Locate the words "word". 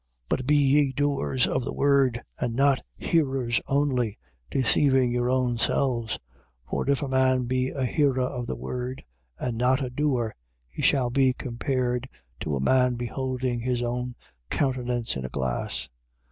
1.75-2.23, 8.55-9.03